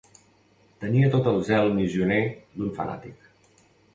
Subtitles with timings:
[0.83, 2.19] Tenia tot el zel missioner
[2.57, 3.31] d'un fanàtic.